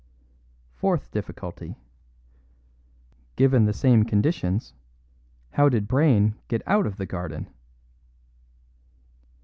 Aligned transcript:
Fourth 0.73 1.11
difficulty: 1.11 1.75
Given 3.35 3.65
the 3.65 3.71
same 3.71 4.03
conditions, 4.03 4.73
how 5.51 5.69
did 5.69 5.87
Brayne 5.87 6.33
get 6.47 6.63
out 6.67 6.87
of 6.87 6.97
the 6.97 7.05
garden?" 7.05 7.47